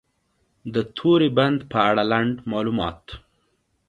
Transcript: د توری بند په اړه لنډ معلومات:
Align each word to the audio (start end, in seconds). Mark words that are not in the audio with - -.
د 0.73 0.75
توری 0.97 1.29
بند 1.37 1.59
په 1.71 1.77
اړه 1.89 2.03
لنډ 2.11 2.35
معلومات: 2.51 3.01